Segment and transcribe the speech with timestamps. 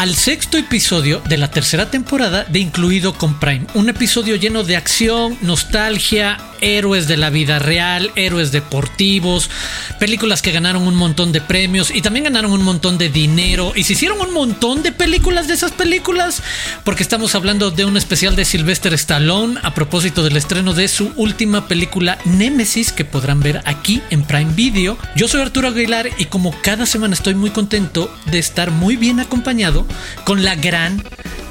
[0.00, 3.66] al sexto episodio de la tercera temporada de Incluido con Prime.
[3.74, 9.50] Un episodio lleno de acción, nostalgia, héroes de la vida real, héroes deportivos,
[9.98, 13.84] películas que ganaron un montón de premios y también ganaron un montón de dinero y
[13.84, 16.42] se hicieron un montón de películas de esas películas
[16.84, 21.12] porque estamos hablando de un especial de Sylvester Stallone a propósito del estreno de su
[21.16, 24.98] última película Nemesis que podrán ver aquí en Prime Video.
[25.16, 29.20] Yo soy Arturo Aguilar y como cada semana estoy muy contento de estar muy bien
[29.20, 29.86] acompañado
[30.24, 31.02] con la gran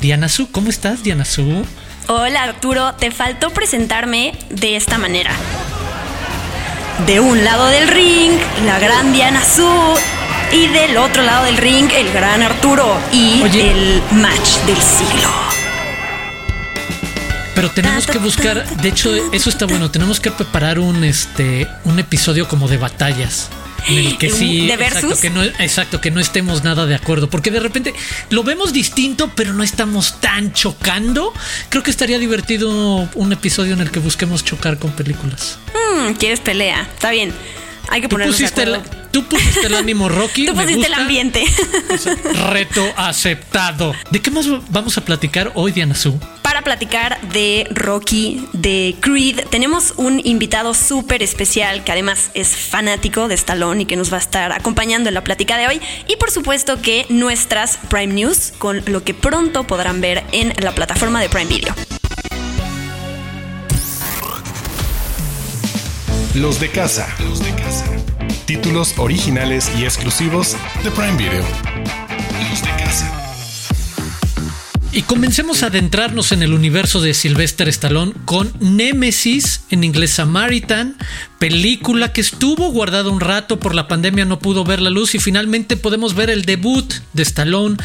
[0.01, 0.51] Diana Su.
[0.51, 1.65] ¿Cómo estás, Diana Su?
[2.07, 2.93] Hola, Arturo.
[2.95, 5.31] Te faltó presentarme de esta manera.
[7.05, 8.33] De un lado del ring,
[8.65, 9.69] la gran Diana Su.
[10.51, 12.97] Y del otro lado del ring, el gran Arturo.
[13.11, 15.29] Y el match del siglo.
[17.53, 19.91] Pero tenemos que buscar, de hecho, eso está bueno.
[19.91, 23.49] Tenemos que preparar un este un episodio como de batallas
[24.17, 25.03] que sí, ¿De versus?
[25.03, 27.93] Exacto que, no, exacto, que no estemos nada de acuerdo, porque de repente
[28.29, 31.33] lo vemos distinto, pero no estamos tan chocando.
[31.69, 35.59] Creo que estaría divertido un episodio en el que busquemos chocar con películas.
[35.73, 36.81] Hmm, ¿Quieres pelea?
[36.93, 37.33] Está bien.
[37.89, 38.83] Hay que ponernos de acuerdo.
[39.11, 40.45] Tú pusiste el ánimo Rocky.
[40.47, 41.43] Tú pusiste el ambiente.
[42.51, 43.95] Reto aceptado.
[44.11, 46.19] ¿De qué más vamos a platicar hoy, Diana Su?
[46.59, 53.29] Para platicar de Rocky, de Creed, tenemos un invitado súper especial que además es fanático
[53.29, 55.81] de Stallone y que nos va a estar acompañando en la plática de hoy.
[56.09, 60.73] Y por supuesto que nuestras Prime News, con lo que pronto podrán ver en la
[60.73, 61.73] plataforma de Prime Video.
[66.35, 67.07] Los de casa.
[67.19, 67.85] Los de casa.
[68.45, 71.45] Títulos originales y exclusivos de Prime Video.
[72.49, 72.78] Los de casa.
[74.91, 80.97] Y comencemos a adentrarnos en el universo de Sylvester Stallone con Nemesis, en inglés Samaritan,
[81.37, 85.19] película que estuvo guardada un rato por la pandemia, no pudo ver la luz y
[85.19, 87.77] finalmente podemos ver el debut de Stallone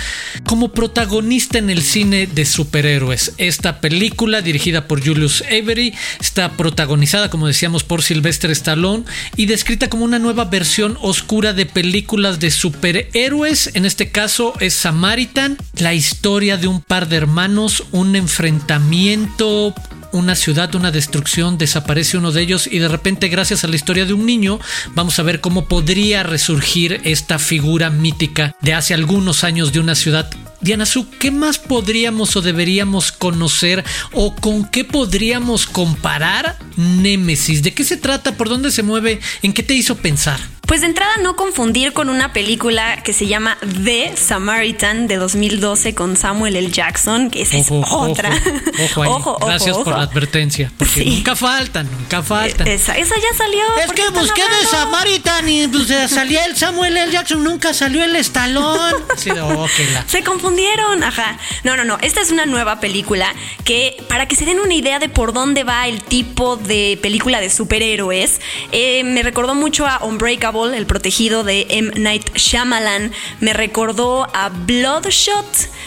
[0.44, 3.34] como protagonista en el cine de superhéroes.
[3.36, 9.04] Esta película, dirigida por Julius Avery, está protagonizada, como decíamos, por Sylvester Stallone
[9.36, 13.70] y descrita como una nueva versión oscura de películas de superhéroes.
[13.74, 19.74] En este caso es Samaritan, la historia de un de hermanos, un enfrentamiento,
[20.12, 24.06] una ciudad, una destrucción, desaparece uno de ellos y de repente gracias a la historia
[24.06, 24.60] de un niño
[24.94, 29.96] vamos a ver cómo podría resurgir esta figura mítica de hace algunos años de una
[29.96, 30.30] ciudad.
[30.60, 37.64] Diana Su, ¿qué más podríamos o deberíamos conocer o con qué podríamos comparar Némesis?
[37.64, 38.36] ¿De qué se trata?
[38.36, 39.18] ¿Por dónde se mueve?
[39.42, 40.53] ¿En qué te hizo pensar?
[40.66, 45.94] Pues de entrada no confundir con una película que se llama The Samaritan de 2012
[45.94, 46.70] con Samuel L.
[46.70, 48.30] Jackson, que esa es otra.
[48.96, 52.66] Ojo, Gracias por la advertencia, porque nunca faltan, nunca faltan.
[52.66, 53.62] Esa, esa ya salió.
[53.84, 57.12] Es que busqué The Samaritan y pues, salía el Samuel L.
[57.12, 58.94] Jackson, nunca salió el Estalón.
[60.06, 61.38] Se confundieron, ajá.
[61.64, 64.98] No, no, no, esta es una nueva película que para que se den una idea
[64.98, 68.40] de por dónde va el tipo de película de superhéroes,
[68.72, 71.92] eh, me recordó mucho a Unbreakable el protegido de M.
[71.96, 73.10] Night Shyamalan,
[73.40, 75.46] me recordó a Bloodshot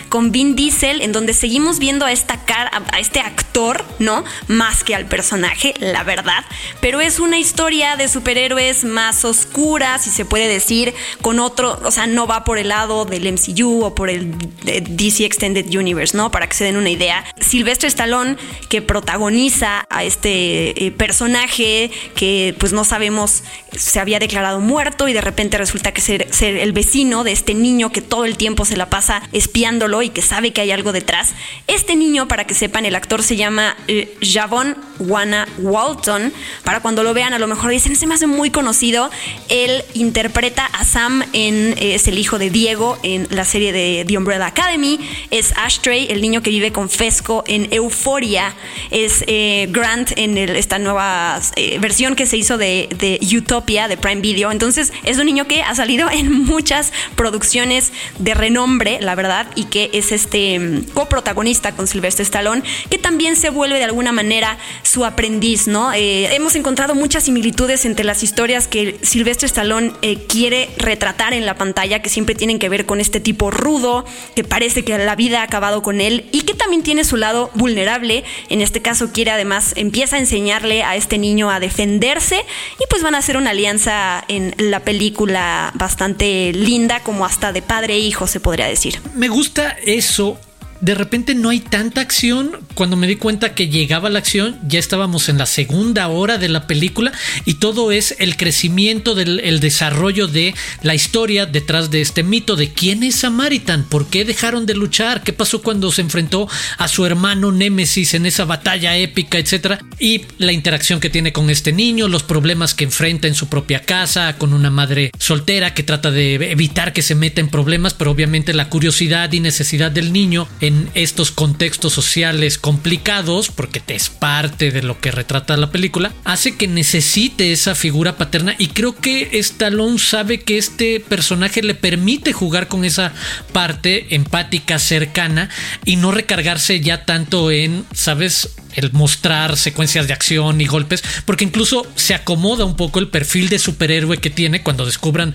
[0.09, 4.25] con Vin Diesel, en donde seguimos viendo a esta cara, a este actor, ¿no?
[4.47, 6.43] Más que al personaje, la verdad.
[6.81, 11.91] Pero es una historia de superhéroes más oscura, si se puede decir, con otro, o
[11.91, 16.29] sea, no va por el lado del MCU o por el DC Extended Universe, ¿no?
[16.29, 17.23] Para que se den una idea.
[17.39, 18.35] Silvestre Stallone,
[18.67, 25.13] que protagoniza a este eh, personaje que pues no sabemos, se había declarado muerto y
[25.13, 28.77] de repente resulta que ser, el vecino de este niño que todo el tiempo se
[28.77, 31.33] la pasa espiándolo y que sabe que hay algo detrás.
[31.67, 36.33] Este niño, para que sepan, el actor se llama eh, Javon Wana Walton.
[36.63, 39.09] Para cuando lo vean, a lo mejor dicen, se me hace muy conocido.
[39.49, 44.17] Él interpreta a Sam eh, es el hijo de Diego en la serie de The
[44.17, 44.99] Umbrella Academy.
[45.31, 48.55] Es Ashtray, el niño que vive con Fesco en Euphoria.
[48.91, 51.39] Es eh, Grant en esta nueva
[51.79, 55.75] versión que se hizo de Utopia, de Prime Video entonces es un niño que ha
[55.75, 61.87] salido en muchas producciones de renombre, la verdad, y que es este mm, coprotagonista con
[61.87, 65.93] Sylvester Stallone, que también se vuelve de alguna manera su aprendiz, ¿no?
[65.93, 71.45] Eh, hemos encontrado muchas similitudes entre las historias que Sylvester Stallone eh, quiere retratar en
[71.45, 74.05] la pantalla, que siempre tienen que ver con este tipo rudo,
[74.35, 77.51] que parece que la vida ha acabado con él y que también tiene su lado
[77.53, 78.23] vulnerable.
[78.49, 82.43] En este caso quiere además, empieza a enseñarle a este niño a defenderse
[82.79, 87.61] y pues van a hacer una alianza en la película bastante linda, como hasta de
[87.61, 89.01] padre e hijo, se podría decir.
[89.13, 90.39] Me gusta eso
[90.81, 92.51] de repente no hay tanta acción.
[92.73, 96.49] Cuando me di cuenta que llegaba la acción, ya estábamos en la segunda hora de
[96.49, 97.11] la película
[97.45, 100.53] y todo es el crecimiento del el desarrollo de
[100.83, 105.23] la historia detrás de este mito de quién es Samaritan, por qué dejaron de luchar,
[105.23, 106.47] qué pasó cuando se enfrentó
[106.77, 111.49] a su hermano Némesis en esa batalla épica, etcétera, y la interacción que tiene con
[111.49, 115.83] este niño, los problemas que enfrenta en su propia casa, con una madre soltera que
[115.83, 120.13] trata de evitar que se meta en problemas, pero obviamente la curiosidad y necesidad del
[120.13, 125.71] niño en estos contextos sociales complicados, porque te es parte de lo que retrata la
[125.71, 131.63] película, hace que necesite esa figura paterna y creo que Stallone sabe que este personaje
[131.63, 133.13] le permite jugar con esa
[133.53, 135.49] parte empática cercana
[135.85, 138.49] y no recargarse ya tanto en, ¿sabes?
[138.77, 143.49] El mostrar secuencias de acción y golpes, porque incluso se acomoda un poco el perfil
[143.49, 145.33] de superhéroe que tiene cuando descubran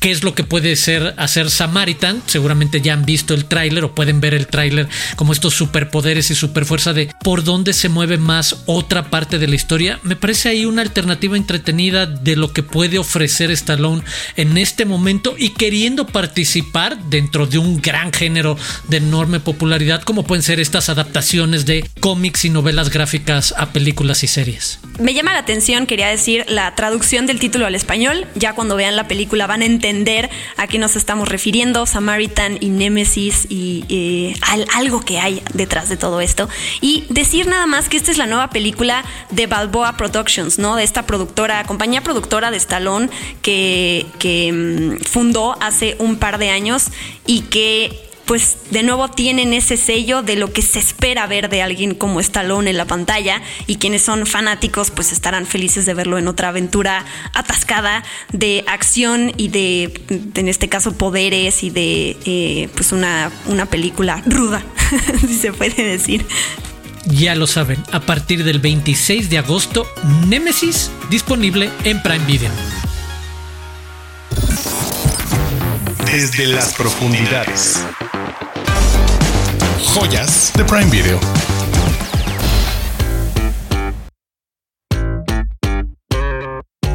[0.00, 2.22] qué es lo que puede ser hacer Samaritan.
[2.26, 6.34] Seguramente ya han visto el tráiler o pueden ver el tráiler como estos superpoderes y
[6.34, 9.98] superfuerza de por dónde se mueve más otra parte de la historia.
[10.04, 14.02] Me parece ahí una alternativa entretenida de lo que puede ofrecer Stallone
[14.36, 18.56] en este momento y queriendo participar dentro de un gran género
[18.88, 24.22] de enorme popularidad como pueden ser estas adaptaciones de cómics y novelas gráficas a películas
[24.24, 24.80] y series.
[24.98, 28.26] Me llama la atención, quería decir, la traducción del título al español.
[28.34, 32.68] Ya cuando vean la película van a entender a qué nos estamos refiriendo, Samaritan y
[32.68, 34.34] Nemesis y
[34.74, 36.48] algo que hay detrás de todo esto.
[36.80, 40.76] Y decir nada más que esta es la nueva película de Balboa Productions, ¿no?
[40.76, 43.08] De esta productora, compañía productora de Stallone
[43.42, 46.86] que, que mm, fundó hace un par de años
[47.26, 51.62] y que pues de nuevo tienen ese sello de lo que se espera ver de
[51.62, 56.18] alguien como Stallone en la pantalla y quienes son fanáticos pues estarán felices de verlo
[56.18, 57.04] en otra aventura
[57.34, 60.00] atascada de acción y de,
[60.34, 64.62] en este caso, poderes y de eh, pues una, una película ruda,
[65.20, 66.24] si se puede decir.
[67.06, 69.86] Ya lo saben, a partir del 26 de agosto,
[70.26, 72.50] Nemesis disponible en Prime Video.
[76.06, 77.84] Desde las profundidades
[79.84, 81.20] joyas de Prime Video.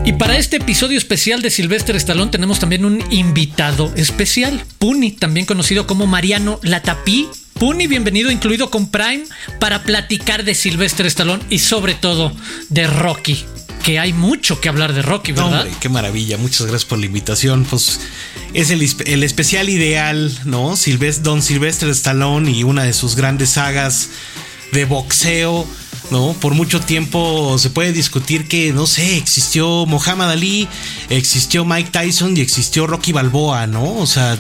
[0.06, 5.46] Y para este episodio especial de Sylvester Stallone tenemos también un invitado especial, Puni, también
[5.46, 7.28] conocido como Mariano Latapí.
[7.54, 9.26] Puni, bienvenido, incluido con Prime,
[9.60, 12.32] para platicar de Sylvester Stallone y sobre todo
[12.70, 13.46] de Rocky
[13.90, 15.62] que hay mucho que hablar de Rocky, ¿verdad?
[15.62, 16.38] Hombre, qué maravilla.
[16.38, 17.66] Muchas gracias por la invitación.
[17.68, 18.00] Pues
[18.54, 20.76] es el, especial ideal, ¿no?
[21.24, 24.10] Don Sylvester Stallone y una de sus grandes sagas
[24.74, 25.66] de boxeo.
[26.12, 26.36] ¿no?
[26.40, 30.68] Por mucho tiempo se puede discutir que, no sé, existió Muhammad Ali,
[31.10, 33.96] existió Mike Tyson y existió Rocky Balboa, ¿no?
[33.96, 34.38] O sea,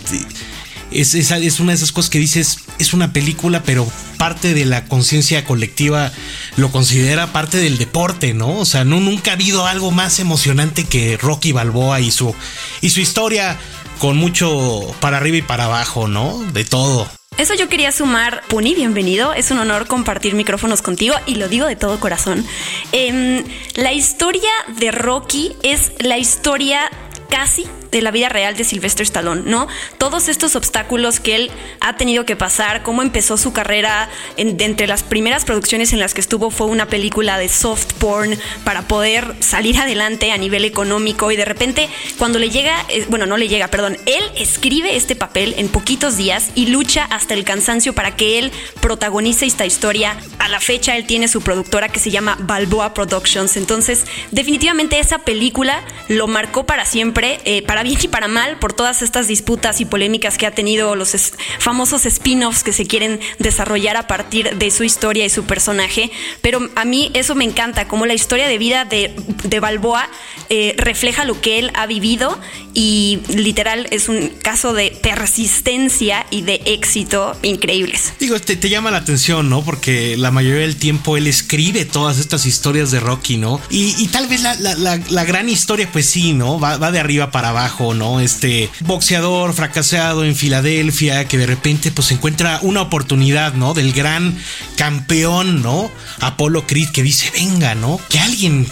[0.91, 3.87] es, es, una de esas cosas que dices, es una película, pero
[4.17, 6.11] parte de la conciencia colectiva
[6.57, 8.57] lo considera parte del deporte, ¿no?
[8.57, 12.33] O sea, no, nunca ha habido algo más emocionante que Rocky Balboa y su,
[12.81, 13.57] y su historia
[13.99, 16.39] con mucho para arriba y para abajo, ¿no?
[16.53, 17.09] De todo.
[17.37, 19.33] Eso yo quería sumar, Puni, bienvenido.
[19.33, 22.45] Es un honor compartir micrófonos contigo y lo digo de todo corazón.
[22.91, 23.45] Em,
[23.75, 26.81] la historia de Rocky es la historia
[27.29, 29.67] casi de la vida real de Sylvester Stallone, ¿no?
[29.97, 34.87] Todos estos obstáculos que él ha tenido que pasar, cómo empezó su carrera, de entre
[34.87, 39.35] las primeras producciones en las que estuvo fue una película de soft porn para poder
[39.39, 43.47] salir adelante a nivel económico y de repente cuando le llega, eh, bueno, no le
[43.47, 48.15] llega, perdón, él escribe este papel en poquitos días y lucha hasta el cansancio para
[48.15, 50.17] que él protagonice esta historia.
[50.39, 55.19] A la fecha él tiene su productora que se llama Balboa Productions, entonces definitivamente esa
[55.19, 59.81] película lo marcó para siempre, eh, para bien y para mal por todas estas disputas
[59.81, 61.15] y polémicas que ha tenido los
[61.59, 66.11] famosos spin-offs que se quieren desarrollar a partir de su historia y su personaje.
[66.41, 70.09] Pero a mí eso me encanta, como la historia de vida de, de Balboa
[70.49, 72.39] eh, refleja lo que él ha vivido
[72.73, 78.13] y literal es un caso de persistencia y de éxito increíbles.
[78.19, 79.63] Digo, te, te llama la atención, ¿no?
[79.63, 83.59] Porque la mayoría del tiempo él escribe todas estas historias de Rocky, ¿no?
[83.69, 86.59] Y, tal vez la, la, gran historia, pues sí, ¿no?
[86.59, 88.19] Va, va de arriba para abajo ¿no?
[88.19, 93.73] Este boxeador fracasado en Filadelfia que de repente pues encuentra una oportunidad, ¿no?
[93.73, 94.37] Del gran
[94.75, 95.89] campeón, ¿no?
[96.19, 97.99] Apolo Creed que dice, venga, ¿no?
[98.09, 98.67] Que alguien,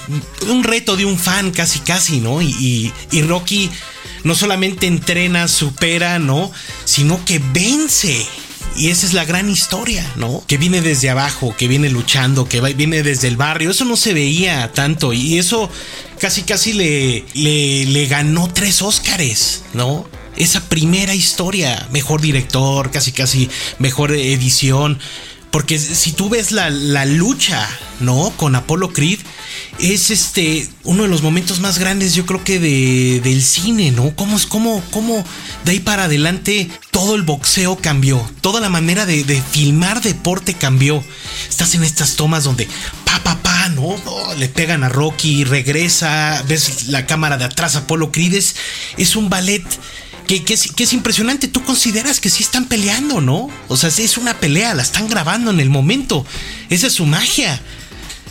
[0.49, 2.41] un reto de un fan casi, casi, ¿no?
[2.41, 3.69] Y, y, Rocky
[4.23, 6.51] no solamente entrena, supera, ¿no?
[6.85, 8.25] Sino que vence
[8.77, 10.43] Y esa es la gran historia, ¿no?
[10.47, 13.71] Que viene desde abajo, que viene luchando, que viene desde el barrio.
[13.71, 15.67] Eso no se veía tanto y eso
[16.19, 20.07] casi casi le, le, le ganó tres Óscares, ¿no?
[20.35, 24.99] Esa primera historia, mejor director, casi casi mejor edición.
[25.49, 27.67] Porque si tú ves la, la lucha,
[27.99, 28.31] ¿no?
[28.37, 29.19] Con Apollo Creed,
[29.79, 34.15] es este uno de los momentos más grandes, yo creo que de, del cine, ¿no?
[34.15, 35.23] ¿Cómo, cómo, cómo
[35.65, 41.03] de ahí para adelante todo el boxeo cambió, toda la manera de, filmar deporte cambió.
[41.49, 42.67] Estás en estas tomas donde
[43.05, 43.95] pa, pa, pa, ¿no?
[44.37, 48.55] le pegan a Rocky, regresa, ves la cámara de atrás, Apolo Creed, es,
[48.97, 49.63] es un ballet
[50.27, 51.47] que, es, impresionante.
[51.47, 53.49] Tú consideras que sí están peleando, ¿no?
[53.67, 56.25] O sea, es una pelea, la están grabando en el momento.
[56.69, 57.61] Esa es su magia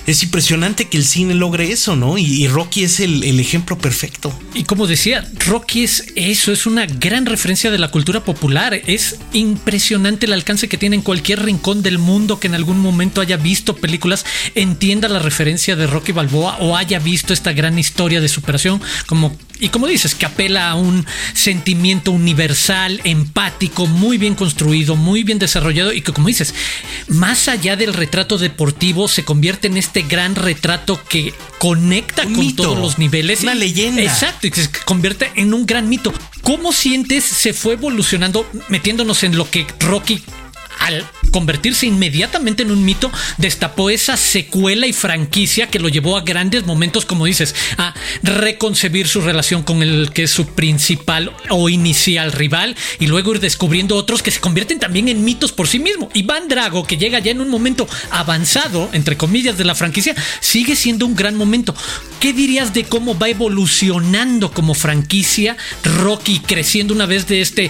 [0.07, 2.17] es impresionante que el cine logre eso, ¿no?
[2.19, 4.33] Y, Rocky es el, ejemplo perfecto.
[4.55, 8.75] Y como decía, Rocky es eso, es una gran referencia de la cultura popular.
[8.87, 13.21] Es impresionante el alcance que tiene en cualquier rincón del mundo que en algún momento
[13.21, 18.21] haya visto películas, entienda la referencia de Rocky Balboa o haya visto esta gran historia
[18.21, 24.35] de superación como y como dices, que apela a un sentimiento universal, empático, muy bien
[24.35, 26.55] construido, muy bien desarrollado y que como dices,
[27.09, 32.79] más allá del retrato deportivo, se convierte en este gran retrato que conecta con todos
[32.79, 33.43] los niveles.
[33.43, 34.03] Una leyenda.
[34.03, 36.13] Exacto, y que se convierte en un gran mito.
[36.43, 40.23] ¿Cómo sientes se fue evolucionando metiéndonos en lo que Rocky
[40.81, 41.05] al
[41.37, 46.65] convertirse inmediatamente en un mito, destapó esa secuela y franquicia que lo llevó a grandes
[46.65, 52.33] momentos, como dices, a reconcebir su relación con el que es su principal o inicial
[52.33, 56.09] rival y luego ir descubriendo otros que se convierten también en mitos por sí mismo.
[56.15, 60.75] Iván Drago, que llega ya en un momento avanzado, entre comillas, de la franquicia, sigue
[60.75, 61.75] siendo un gran momento.
[62.19, 67.61] ¿Qué dirías de cómo va evolucionando como franquicia Rocky creciendo una vez de esta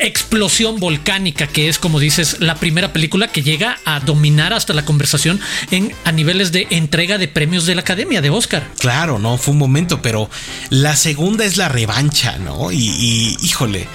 [0.00, 4.84] explosión volcánica que es, como dices, la primera película que llega a dominar hasta la
[4.84, 8.68] conversación en, a niveles de entrega de premios de la Academia de Oscar.
[8.78, 10.30] Claro, no, fue un momento, pero
[10.70, 12.72] la segunda es la revancha, ¿no?
[12.72, 13.88] Y, y híjole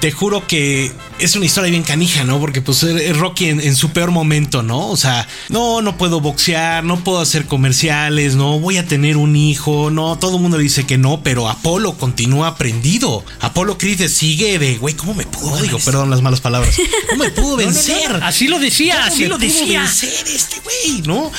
[0.00, 2.38] te juro que es una historia bien canija, ¿no?
[2.38, 4.88] Porque pues es Rocky en, su peor momento, ¿no?
[4.88, 9.36] O sea, no, no puedo boxear, no puedo hacer comerciales, no, voy a tener un
[9.36, 13.24] hijo, no, todo el mundo dice que no, pero Apolo continúa prendido.
[13.40, 15.60] Apolo Creed sigue de, güey, ¿cómo me pudo?
[15.60, 16.76] Digo, perdón las malas palabras.
[17.10, 18.20] ¿Cómo me pudo vencer?
[18.22, 19.82] así lo decía, así lo decía.
[19.82, 21.30] vencer este güey, ¿no?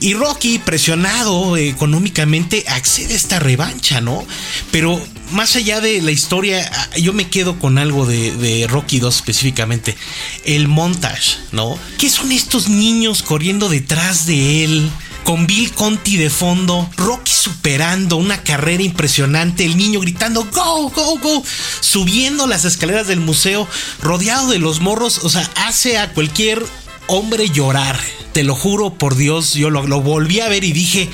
[0.00, 4.24] Y Rocky, presionado económicamente, accede a esta revancha, ¿no?
[4.70, 5.00] Pero
[5.30, 9.96] más allá de la historia, yo me quedo con algo de, Rocky 2 específicamente.
[10.44, 11.78] El montage, ¿no?
[11.98, 14.90] ¿Qué son estos niños corriendo detrás de él?
[15.24, 21.18] Con Bill Conti de fondo, Rocky superando una carrera impresionante, el niño gritando go, go,
[21.18, 21.42] go,
[21.80, 23.66] subiendo las escaleras del museo,
[24.02, 26.62] rodeado de los morros, o sea, hace a cualquier
[27.06, 27.98] hombre llorar.
[28.34, 31.08] Te lo juro por Dios, yo lo, volví a ver y dije,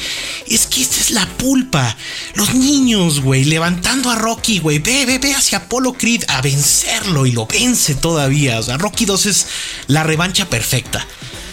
[0.48, 1.94] es que esta es la pulpa.
[2.32, 7.26] Los niños, güey, levantando a Rocky, güey, ve, ve, ve hacia Apollo Creed a vencerlo
[7.26, 8.58] y lo vence todavía.
[8.58, 9.46] O sea, Rocky 2 es
[9.86, 11.06] la revancha perfecta.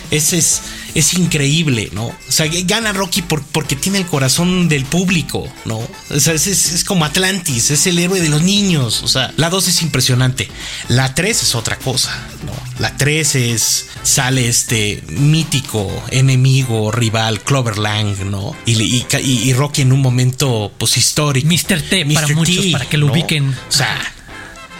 [0.09, 0.61] Ese es
[0.97, 2.07] es increíble, ¿no?
[2.07, 5.77] O sea, gana Rocky porque tiene el corazón del público, ¿no?
[5.77, 9.03] O sea, es, como Atlantis, es el héroe de los niños.
[9.03, 10.49] O sea, la 2 es impresionante.
[10.87, 12.53] La 3 es otra cosa, ¿no?
[12.79, 13.85] La 3 es.
[14.01, 18.55] Sale este mítico enemigo, rival, Clover Lang, ¿no?
[18.65, 21.47] Y, Rocky en un momento, pues histórico.
[21.47, 21.81] Mr.
[21.83, 23.49] T para muchos, para que lo ubiquen.
[23.49, 23.99] O sea,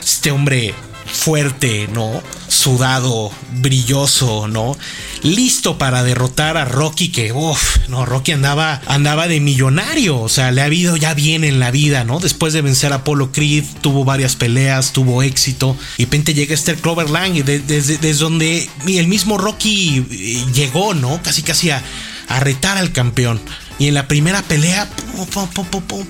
[0.04, 0.74] este hombre
[1.06, 2.24] fuerte, ¿no?
[2.68, 3.32] Sudado,
[3.62, 4.76] brilloso, ¿no?
[5.24, 10.52] Listo para derrotar a Rocky que, uff, no, Rocky andaba, andaba de millonario, o sea,
[10.52, 12.20] le ha habido ya bien en la vida, ¿no?
[12.20, 16.54] Después de vencer a Apollo Creed, tuvo varias peleas, tuvo éxito, y de repente llega
[16.54, 21.22] este Clover Lang, desde, donde el mismo Rocky eh, llegó, ¿no?
[21.24, 21.82] Casi casi a,
[22.28, 23.40] a retar al campeón.
[23.80, 24.90] Y en la primera pelea,
[25.34, 26.06] pum, pum, pum,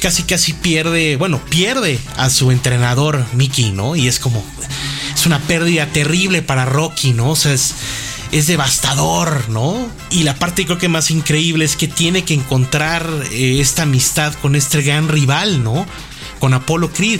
[0.00, 3.96] casi casi pierde, bueno, pierde a su entrenador Mickey, ¿no?
[3.96, 4.44] Y es como,
[5.18, 7.30] es una pérdida terrible para Rocky, ¿no?
[7.30, 7.74] O sea, es,
[8.46, 9.90] devastador, ¿no?
[10.10, 14.32] Y la parte creo que más increíble es que tiene que encontrar eh, esta amistad
[14.34, 15.84] con este gran rival, ¿no?
[16.38, 17.18] Con Apollo Creed,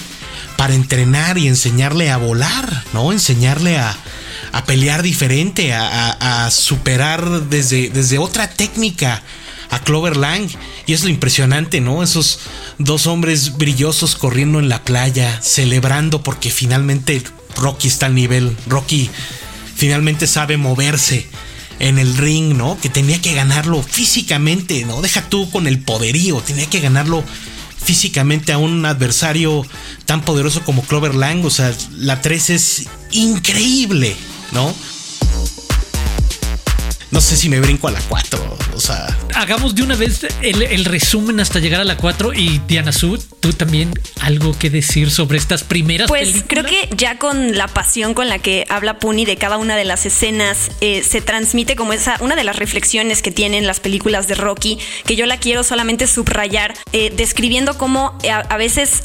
[0.56, 3.10] para entrenar y enseñarle a volar, ¿no?
[3.10, 3.96] Enseñarle a,
[4.52, 9.24] a pelear diferente, a, a, superar desde, desde otra técnica
[9.70, 10.48] a Clover Lang.
[10.86, 12.04] Y es lo impresionante, ¿no?
[12.04, 12.38] Esos
[12.78, 17.24] dos hombres brillosos corriendo en la playa, celebrando porque finalmente
[17.58, 18.56] Rocky está al nivel.
[18.66, 19.10] Rocky
[19.74, 21.26] finalmente sabe moverse
[21.78, 22.78] en el ring, ¿no?
[22.80, 25.02] Que tenía que ganarlo físicamente, ¿no?
[25.02, 27.22] Deja tú con el poderío, tenía que ganarlo
[27.82, 29.64] físicamente a un adversario
[30.04, 31.44] tan poderoso como Clover Lang.
[31.44, 34.16] O sea, la 3 es increíble,
[34.52, 34.74] ¿no?
[37.10, 39.06] No sé si me brinco a la 4, o sea...
[39.34, 43.54] Hagamos de una vez el, resumen hasta llegar a la 4 y Diana Sud, tú
[43.54, 48.28] también algo que decir sobre estas primeras Pues creo que ya con la pasión con
[48.28, 52.16] la que habla Puni de cada una de las escenas, eh, se transmite como esa,
[52.20, 56.06] una de las reflexiones que tienen las películas de Rocky, que yo la quiero solamente
[56.06, 59.02] subrayar, eh, describiendo cómo eh, a, veces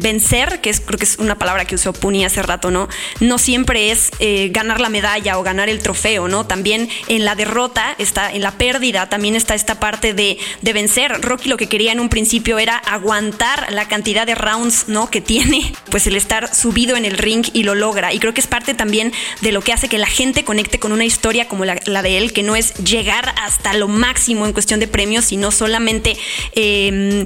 [0.00, 2.88] vencer, que es, creo que es una palabra que usó Puni hace rato, ¿no?
[3.20, 4.10] No siempre es
[4.50, 6.46] ganar la medalla o ganar el trofeo, ¿no?
[6.46, 11.20] También en la derrota, está en la pérdida, también está esta parte de, de, vencer.
[11.22, 15.10] Rocky lo que quería en un principio era aguantar la cantidad de rounds ¿no?
[15.10, 18.12] que tiene, pues el estar subido en el ring y lo logra.
[18.12, 20.92] Y creo que es parte también de lo que hace que la gente conecte con
[20.92, 24.80] una historia como la, de él, que no es llegar hasta lo máximo en cuestión
[24.80, 26.16] de premios, sino solamente
[26.52, 27.24] em,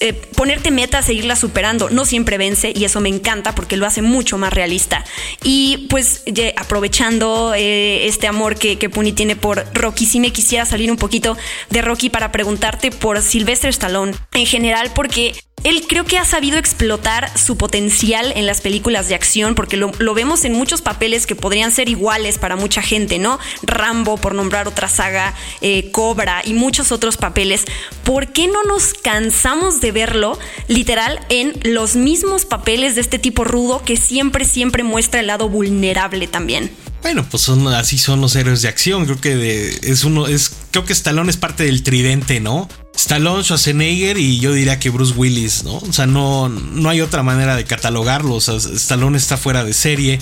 [0.00, 1.90] eh, ponerte metas, seguirla superando.
[1.90, 5.04] No siempre vence y eso me encanta porque lo hace mucho más realista.
[5.42, 6.22] Y pues
[6.56, 10.06] aprovechando eh, este amor que, que Puni tiene por Rocky.
[10.06, 11.36] Si me quisiera salir un poquito
[11.70, 16.58] de Rocky para preguntarte por Sylvester Stallone en general, porque él creo que ha sabido
[16.58, 21.34] explotar su potencial en las películas de acción, porque lo, vemos en muchos papeles que
[21.34, 23.38] podrían ser iguales para mucha gente, ¿no?
[23.62, 27.64] Rambo, por nombrar otra saga, eh, Cobra y muchos otros papeles.
[28.04, 30.38] ¿Por qué no nos cansamos de verlo
[30.68, 35.48] literal en los mismos papeles de este tipo rudo que siempre, siempre muestra el lado
[35.48, 36.70] vulnerable también?
[37.02, 39.04] Bueno, pues son así son los héroes de acción.
[39.04, 40.26] Creo que es uno,
[40.70, 42.68] creo que Stallone es parte del tridente, ¿no?
[42.94, 45.76] Stallone, Schwarzenegger y yo diría que Bruce Willis, ¿no?
[45.76, 48.38] O sea, no, no hay otra manera de catalogarlo.
[48.38, 50.18] Stallone está fuera de serie.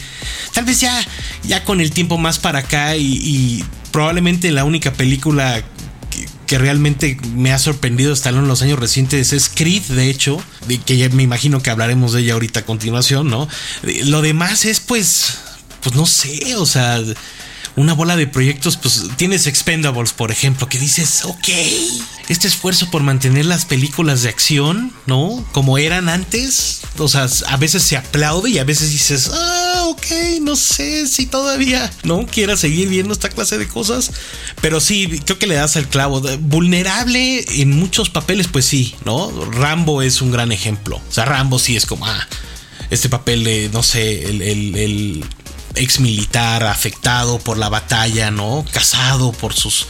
[0.53, 0.99] Tal vez ya,
[1.45, 5.63] ya con el tiempo más para acá y, probablemente la única película
[6.47, 10.79] que, realmente me ha sorprendido Stallone en los años recientes es Creed, de hecho, de
[10.79, 13.49] que ya me imagino que hablaremos de ella ahorita a continuación, ¿no?
[14.05, 15.39] Lo demás es pues
[15.83, 17.01] pues no sé, o sea,
[17.79, 21.49] una bola de proyectos, pues tienes Expendables, por ejemplo, que dices, ok,
[22.29, 25.47] este esfuerzo por mantener las películas de acción, ¿no?
[25.53, 30.07] Como eran antes, o sea, a veces se aplaude y a veces dices, ah, ok,
[30.43, 32.27] no sé si todavía, ¿no?
[32.27, 34.11] Quiera seguir viendo esta clase de cosas,
[34.61, 36.21] pero sí, creo que le das el clavo.
[36.41, 39.31] Vulnerable en muchos papeles, pues sí, ¿no?
[39.53, 42.29] Rambo es un gran ejemplo, o sea, Rambo sí es como, ah,
[42.91, 45.25] este papel de, no sé, el
[45.75, 48.65] ex militar afectado por la batalla, ¿no?
[48.73, 49.87] Casado por sus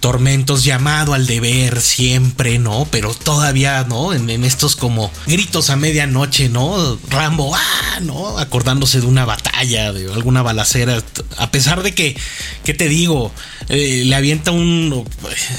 [0.00, 2.88] tormentos, llamado al deber siempre, ¿no?
[2.90, 4.12] Pero todavía, ¿no?
[4.12, 6.98] En, estos como gritos a medianoche, ¿no?
[7.08, 8.38] Rambo, ah, ¿no?
[8.38, 11.02] Acordándose de una batalla, de alguna balacera,
[11.36, 12.16] a pesar de que,
[12.64, 13.32] ¿qué te digo?
[13.68, 15.04] Eh, le avienta un...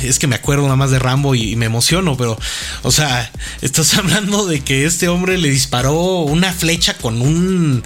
[0.01, 2.37] Es que me acuerdo nada más de Rambo y, me emociono, pero,
[2.81, 7.83] o sea, estás hablando de que este hombre le disparó una flecha con un...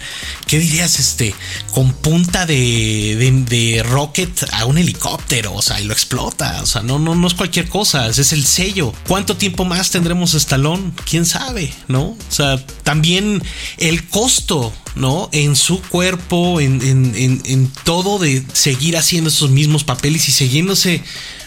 [0.48, 1.00] ¿Qué dirías?
[1.00, 1.36] Este,
[1.72, 6.45] con punta de, de, de rocket a un helicóptero, o sea, y lo explota.
[6.62, 8.94] O sea, no, no, no es cualquier cosa, es el sello.
[9.08, 10.94] ¿Cuánto tiempo más tendremos Estalón?
[11.10, 11.74] ¿Quién sabe?
[11.88, 12.02] ¿No?
[12.04, 13.42] O sea, también
[13.78, 15.30] el costo, ¿no?
[15.32, 21.04] En su cuerpo, en, en todo de seguir haciendo esos mismos papeles y siguiéndose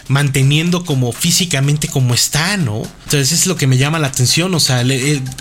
[0.09, 2.81] manteniendo como físicamente como está, ¿no?
[3.05, 4.83] Entonces es lo que me llama la atención, o sea,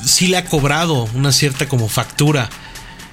[0.05, 2.51] sí le ha cobrado una cierta como factura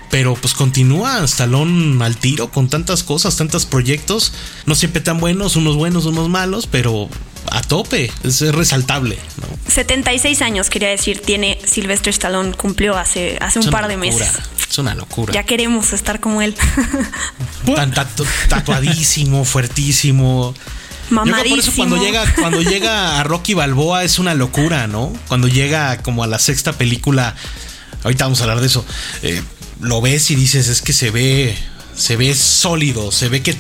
[0.10, 4.34] pero pues continúa Stallone al tiro con tantas cosas, tantos proyectos,
[4.66, 7.10] no siempre tan buenos, unos buenos, unos malos, pero
[7.52, 9.18] a tope, es resaltable.
[9.68, 14.30] 76 años, quería decir, tiene Sylvester Stallone, cumplió hace, hace un par de meses.
[14.70, 15.34] Es una locura.
[15.34, 16.56] Ya queremos estar como él.
[17.76, 17.94] Tan,
[18.50, 20.54] tatuadísimo, fuertísimo.
[21.10, 21.50] Mamadísimo.
[21.50, 25.14] por eso cuando llega, cuando llega a Rocky Balboa es una locura, ¿no?
[25.28, 27.36] Cuando llega como a la sexta película,
[28.04, 28.84] ahorita vamos a hablar de eso.
[29.22, 29.42] Eh,
[29.80, 31.56] lo ves y dices, es que se ve,
[31.96, 33.56] se ve sólido, se ve que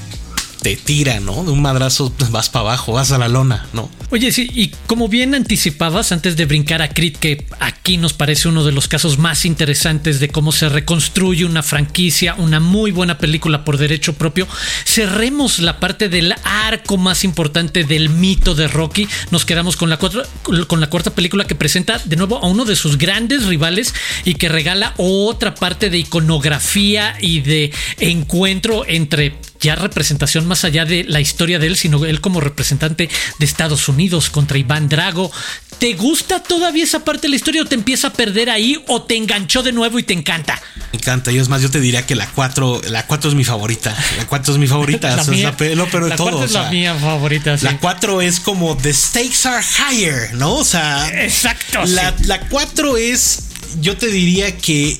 [0.65, 1.43] te tira, ¿no?
[1.43, 3.87] De un madrazo vas para abajo, vas a la lona, ¿no?
[4.09, 8.47] Oye, sí, y como bien anticipabas antes de brincar a Creed, que aquí nos parece
[8.47, 13.19] uno de los casos más interesantes de cómo se reconstruye una franquicia, una muy buena
[13.19, 14.47] película por derecho propio,
[14.85, 19.07] cerremos la parte del arco más importante del mito de Rocky.
[19.29, 22.75] Nos quedamos con la, con la cuarta película que presenta de nuevo a uno de
[22.75, 29.75] sus grandes rivales y que regala otra parte de iconografía y de encuentro entre ya
[29.75, 34.29] representación más allá de la historia de él, sino él como representante de Estados Unidos
[34.29, 35.31] contra Iván Drago.
[35.79, 39.01] ¿Te gusta todavía esa parte de la historia o te empieza a perder ahí o
[39.01, 40.61] te enganchó de nuevo y te encanta?
[40.91, 43.43] Me encanta, y es más, yo te diría que la 4, la 4 es mi
[43.43, 43.93] favorita.
[44.17, 46.45] La 4 es mi favorita, la es la, pero de todo.
[46.45, 47.57] es la mía favorita.
[47.61, 50.55] La 4 es como the stakes are higher, ¿no?
[50.55, 51.83] O sea, exacto.
[51.87, 53.45] La, la 4 es,
[53.81, 54.99] yo te diría que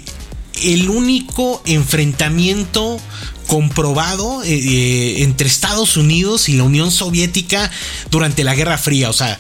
[0.63, 2.99] el único enfrentamiento
[3.47, 7.71] comprobado eh, eh, entre Estados Unidos y la Unión Soviética
[8.11, 9.09] durante la Guerra Fría.
[9.09, 9.37] O sea,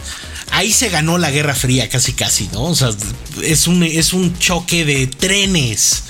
[0.51, 2.63] ahí se ganó la Guerra Fría casi casi, ¿no?
[2.63, 2.89] O sea,
[3.43, 6.03] es un, es un choque de trenes.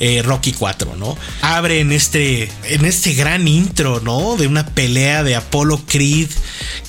[0.00, 1.18] Eh, Rocky 4, ¿no?
[1.42, 4.36] Abre en este, en este gran intro, ¿no?
[4.36, 6.28] De una pelea de Apollo Creed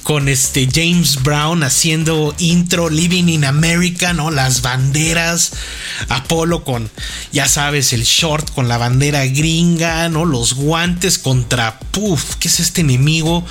[0.04, 4.30] con este James Brown haciendo intro Living in America, ¿no?
[4.30, 5.54] Las banderas,
[6.10, 6.92] Apolo con,
[7.32, 10.26] ya sabes, el short con la bandera gringa, ¿no?
[10.26, 13.44] Los guantes contra, puff, ¿qué es este enemigo?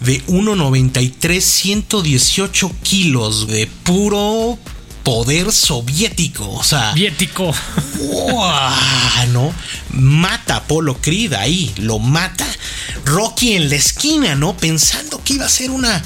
[0.00, 4.58] De 1,93, 118 kilos de puro
[5.04, 7.54] poder soviético, o sea, Soviético.
[9.32, 9.54] ¿no?
[9.90, 12.46] Mata a Apolo Creed ahí, lo mata.
[13.04, 14.56] Rocky en la esquina, ¿no?
[14.56, 16.02] Pensando que iba a ser una,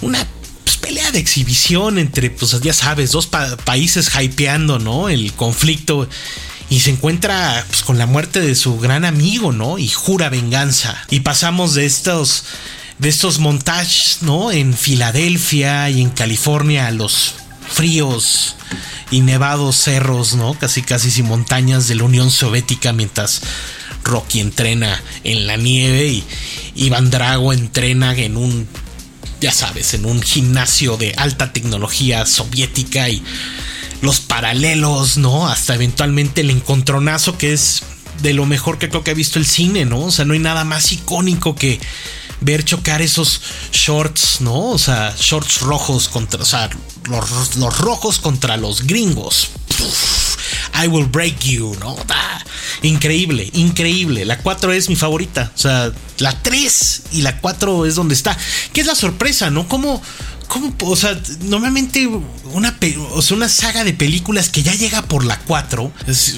[0.00, 0.26] una
[0.64, 5.08] pues, pelea de exhibición entre, pues ya sabes, dos pa países hypeando, ¿no?
[5.08, 6.08] El conflicto.
[6.70, 9.78] Y se encuentra pues, con la muerte de su gran amigo, ¿no?
[9.78, 10.96] Y jura venganza.
[11.10, 12.44] Y pasamos de estos
[12.98, 14.50] de estos montajes, ¿no?
[14.50, 17.34] En Filadelfia y en California a los
[17.70, 18.56] fríos
[19.10, 20.54] y nevados cerros, ¿no?
[20.54, 23.42] Casi casi sin montañas de la Unión Soviética mientras
[24.04, 26.24] Rocky entrena en la nieve y
[26.74, 28.66] Iván Drago entrena en un,
[29.40, 33.22] ya sabes, en un gimnasio de alta tecnología soviética y
[34.00, 35.48] los paralelos, ¿no?
[35.48, 37.82] Hasta eventualmente el encontronazo que es
[38.22, 40.00] de lo mejor que creo que ha visto el cine, ¿no?
[40.00, 41.80] O sea, no hay nada más icónico que
[42.40, 43.40] ver chocar esos
[43.72, 44.70] shorts, ¿no?
[44.70, 46.70] O sea, shorts rojos contra, o sea,
[47.04, 49.50] los, los rojos contra los gringos.
[50.82, 51.96] I will break you, ¿no?
[52.08, 52.42] Ah,
[52.82, 54.24] increíble, increíble.
[54.24, 55.50] La 4 es mi favorita.
[55.54, 58.36] O sea, la 3 y la 4 es donde está.
[58.72, 59.66] ¿Qué es la sorpresa, no?
[59.68, 60.00] ¿Cómo,
[60.48, 60.74] ¿Cómo?
[60.80, 62.08] O sea, normalmente
[62.52, 62.76] una,
[63.10, 65.92] o sea, una saga de películas que ya llega por la 4,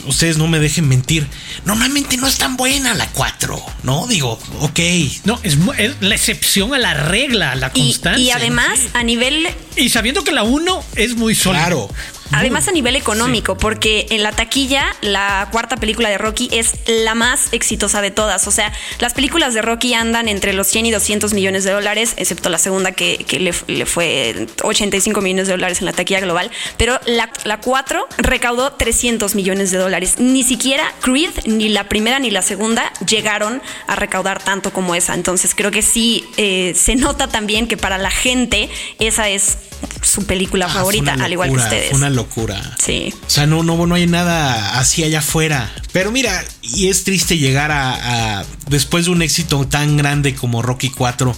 [0.07, 1.27] ustedes no me dejen mentir,
[1.65, 4.07] normalmente no es tan buena la 4, ¿no?
[4.09, 4.81] Digo, ok.
[5.25, 8.23] No, es, es la excepción a la regla, a la constancia.
[8.23, 9.49] Y, y además, a nivel...
[9.77, 11.67] Y sabiendo que la 1 es muy sólida.
[11.67, 11.89] Claro.
[12.33, 13.59] Además a nivel económico, sí.
[13.61, 18.47] porque en la taquilla la cuarta película de Rocky es la más exitosa de todas.
[18.47, 22.15] O sea, las películas de Rocky andan entre los 100 y 200 millones de dólares,
[22.17, 26.21] excepto la segunda que, que le, le, fue 85 millones de dólares en la taquilla
[26.21, 26.51] global.
[26.77, 30.15] Pero la, la 4 recaudó 300 millones de dólares.
[30.19, 35.15] Ni siquiera Creed, ni la primera ni la segunda llegaron a recaudar tanto como esa.
[35.15, 39.59] Entonces creo que sí eh, se nota también que para la gente esa es
[40.03, 41.91] su película ah, favorita, locura, al igual que ustedes.
[41.91, 42.77] Fue una locura.
[42.79, 43.15] Sí.
[43.27, 45.73] O sea, no, no, no hay nada así allá afuera.
[45.93, 50.63] Pero mira, y es triste llegar a, a después de un éxito tan grande como
[50.63, 51.37] Rocky 4.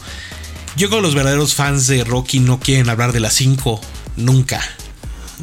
[0.76, 3.80] Yo creo que los verdaderos fans de Rocky no quieren hablar de las 5
[4.16, 4.62] nunca.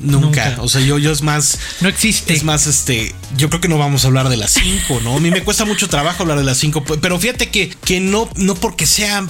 [0.02, 0.50] Nunca.
[0.50, 0.62] Nunca.
[0.62, 1.60] O sea, yo, yo es más.
[1.82, 2.34] No existe.
[2.34, 3.14] Es más, este.
[3.36, 5.18] Yo creo que no vamos a hablar de las 5, ¿no?
[5.18, 6.84] A mí me cuesta mucho trabajo hablar de las 5.
[7.02, 9.28] Pero fíjate que, que no, no porque sea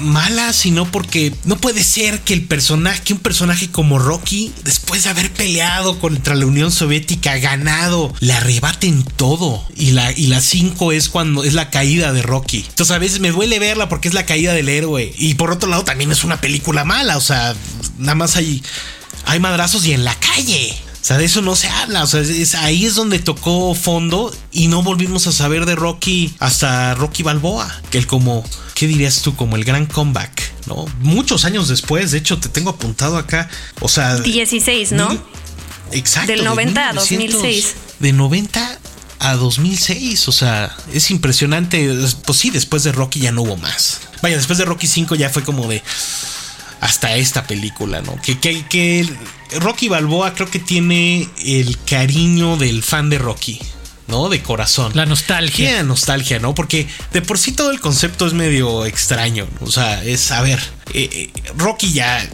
[0.00, 5.04] mala, sino porque no puede ser que el personaje, que un personaje como Rocky, después
[5.04, 9.64] de haber peleado contra la Unión Soviética, ganado, le arrebaten todo.
[9.76, 12.64] Y la, y la 5 es cuando es la caída de Rocky.
[12.68, 15.12] Entonces a veces me duele verla porque es la caída del héroe.
[15.16, 17.16] Y por otro lado también es una película mala.
[17.16, 17.54] O sea,
[17.98, 18.62] nada más hay,
[19.26, 20.76] hay madrazos y en la calle.
[21.00, 22.02] O sea, de eso no se habla.
[22.02, 26.34] O sea, es, ahí es donde tocó fondo y no volvimos a saber de Rocky
[26.38, 27.74] hasta Rocky Balboa.
[27.90, 29.34] Que él como, ¿qué dirías tú?
[29.34, 30.86] Como el gran comeback, ¿no?
[31.00, 33.48] Muchos años después, de hecho, te tengo apuntado acá.
[33.80, 34.16] O sea...
[34.18, 35.08] 16, ¿no?
[35.08, 35.20] Mil,
[35.92, 36.32] exacto.
[36.32, 37.74] Del 90 a 2006.
[37.98, 38.78] De 90
[39.20, 40.28] a 2006.
[40.28, 41.94] O sea, es impresionante.
[42.26, 44.00] Pues sí, después de Rocky ya no hubo más.
[44.20, 45.82] Vaya, después de Rocky 5 ya fue como de
[46.80, 48.20] hasta esta película, ¿no?
[48.22, 49.08] Que, que, que,
[49.60, 53.60] Rocky Balboa creo que tiene el cariño del fan de Rocky,
[54.06, 54.28] ¿no?
[54.28, 54.92] De corazón.
[54.94, 55.68] La nostalgia.
[55.68, 56.54] Tiene nostalgia, ¿no?
[56.54, 59.46] Porque de por sí todo el concepto es medio extraño.
[59.60, 60.60] O sea, es, a ver,
[60.94, 62.28] eh, Rocky ya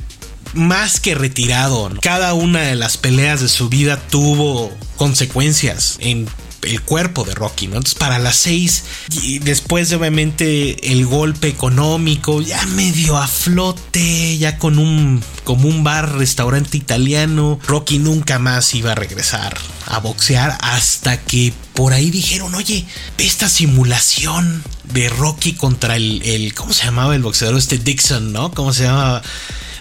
[0.54, 1.88] más que retirado.
[1.90, 2.00] ¿no?
[2.00, 6.28] Cada una de las peleas de su vida tuvo consecuencias en
[6.62, 7.76] el cuerpo de Rocky, ¿no?
[7.76, 8.84] Entonces para las seis,
[9.22, 15.68] y después de obviamente el golpe económico, ya medio a flote, ya con un como
[15.68, 21.92] un bar, restaurante italiano, Rocky nunca más iba a regresar a boxear hasta que por
[21.92, 22.84] ahí dijeron, oye,
[23.18, 28.50] esta simulación de Rocky contra el, el ¿cómo se llamaba el boxeador este Dixon, ¿no?
[28.50, 29.22] ¿Cómo se llamaba?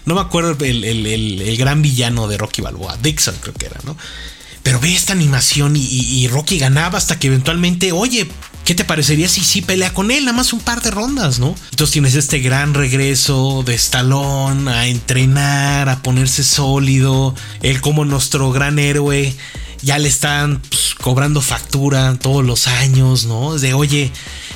[0.05, 3.65] No me acuerdo el, el, el, el gran villano de Rocky Balboa, Dixon creo que
[3.65, 3.97] era, ¿no?
[4.65, 8.27] Pero ve esta animación y, Rocky ganaba hasta que eventualmente, oye,
[8.63, 10.25] ¿qué te parecería si sí pelea con él?
[10.25, 11.53] Nada más un par de rondas, ¿no?
[11.69, 18.51] Entonces tienes este gran regreso de Stallone a entrenar, a ponerse sólido, él como nuestro
[18.51, 19.35] gran héroe
[19.83, 23.59] ya le están pues, cobrando factura todos los años, ¿no?
[23.59, 24.11] De, oye,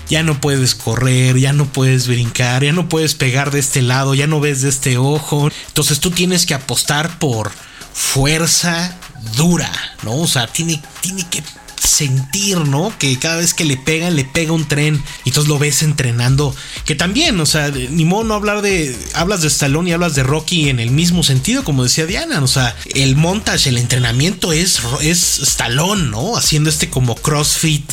[0.10, 4.16] ya no puedes correr, ya no puedes brincar, ya no puedes pegar de este lado,
[4.16, 5.52] ya no ves de este ojo.
[5.68, 7.52] Entonces tú tienes que apostar por
[7.94, 8.98] fuerza
[9.36, 9.72] dura,
[10.04, 10.16] ¿no?
[10.18, 11.44] O sea, tiene, tiene que
[11.80, 12.94] sentir, ¿no?
[12.98, 15.02] Que cada vez que le pegan, le pega un tren.
[15.26, 16.56] Y entonces lo ves entrenando.
[16.86, 18.96] Que también, o sea, ni modo no hablar de.
[19.14, 22.42] Hablas de Stallone y hablas de Rocky en el mismo sentido, como decía Diana.
[22.42, 26.38] O sea, el montage, el entrenamiento es, es Stallone, ¿no?
[26.38, 27.92] Haciendo este como CrossFit,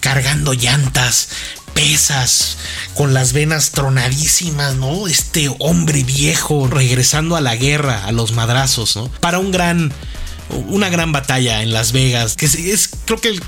[0.00, 1.28] cargando llantas,
[1.74, 2.58] pesas,
[2.94, 5.06] con las venas tronadísimas, ¿no?
[5.06, 9.08] Este hombre viejo regresando a la guerra, a los madrazos, ¿no?
[9.20, 9.92] Para un gran
[10.50, 13.40] una gran batalla en Las Vegas, que es, creo que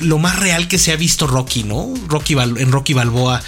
[0.00, 1.94] lo más real que se ha visto Rocky, ¿no?
[2.08, 3.42] Rocky en Rocky Balboa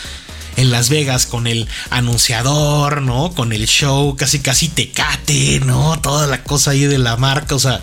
[0.57, 3.33] en Las Vegas con el anunciador, ¿no?
[3.33, 6.01] Con el show, casi casi tecate, ¿no?
[6.01, 7.81] Toda la cosa ahí de la marca, o sea,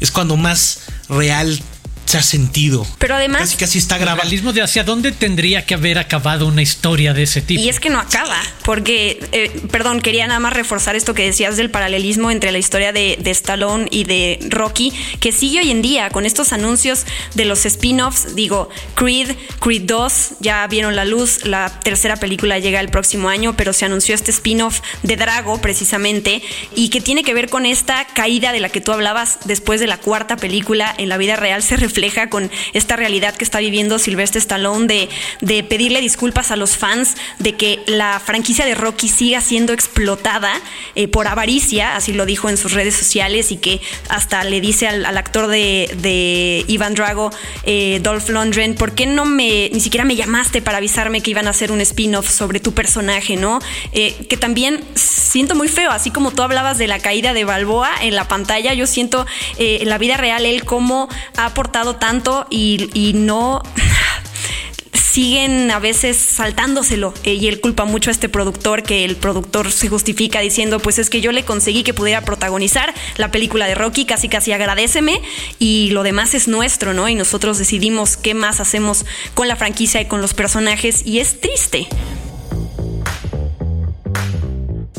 [0.00, 1.62] es cuando más real
[2.10, 2.84] se ha sentido.
[2.98, 3.42] Pero además.
[3.42, 4.22] Casi, casi está grabado.
[4.22, 7.62] realismo de hacia dónde tendría que haber acabado una historia de ese tipo.
[7.62, 11.56] Y es que no acaba, porque, eh, perdón, quería nada más reforzar esto que decías
[11.56, 15.82] del paralelismo entre la historia de, de, Stallone y de Rocky, que sigue hoy en
[15.82, 18.34] día con estos anuncios de los spin-offs.
[18.34, 21.44] Digo, Creed, Creed 2, ya vieron la luz.
[21.44, 26.42] La tercera película llega el próximo año, pero se anunció este spin-off de Drago, precisamente,
[26.74, 29.86] y que tiene que ver con esta caída de la que tú hablabas después de
[29.86, 31.62] la cuarta película en la vida real.
[31.62, 31.99] Se refleja
[32.30, 35.08] con esta realidad que está viviendo Sylvester Stallone de,
[35.40, 40.52] de pedirle disculpas a los fans de que la franquicia de Rocky siga siendo explotada
[40.94, 44.88] eh, por avaricia, así lo dijo en sus redes sociales y que hasta le dice
[44.88, 47.30] al, actor de, de, Ivan Drago,
[47.64, 51.46] eh, Dolph Lundgren, ¿por qué no me, ni siquiera me llamaste para avisarme que iban
[51.46, 53.60] a hacer un spin-off sobre tu personaje, ¿no?
[53.92, 57.90] Eh, que también siento muy feo, así como tú hablabas de la caída de Balboa
[58.02, 59.26] en la pantalla, yo siento
[59.58, 63.62] en la vida real él cómo ha aportado tanto y, no
[64.92, 67.12] siguen a veces saltándoselo.
[67.24, 71.00] Eh, y él culpa mucho a este productor que el productor se justifica diciendo pues
[71.00, 75.20] es que yo le conseguí que pudiera protagonizar la película de Rocky casi casi agradeceme
[75.58, 80.00] y lo demás es nuestro no y nosotros decidimos qué más hacemos con la franquicia
[80.00, 81.88] y con los personajes y es triste.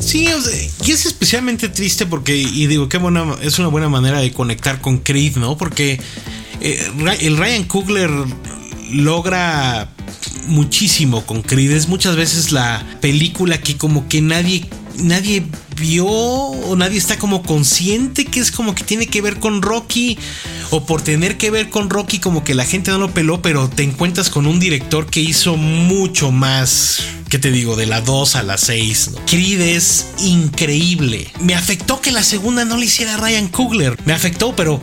[0.02, 0.28] Sí,
[0.84, 4.80] y es especialmente triste porque, y digo, qué buena, es una buena manera de conectar
[4.80, 5.56] con Creed, ¿no?
[5.56, 6.00] Porque
[6.62, 8.10] eh, el Ryan Coogler
[8.90, 9.88] logra
[10.46, 11.72] muchísimo con Creed.
[11.72, 15.42] Es muchas veces la película que como que nadie nadie
[15.76, 20.18] vio o nadie está como consciente que es como que tiene que ver con Rocky
[20.70, 23.68] o por tener que ver con Rocky como que la gente no lo peló, pero
[23.68, 27.76] te encuentras con un director que hizo mucho más, ¿qué te digo?
[27.76, 29.10] De la 2 a la 6.
[29.26, 31.30] Creed es increíble.
[31.40, 33.98] Me afectó que la segunda no le hiciera Ryan Coogler.
[34.06, 34.80] Me afectó, pero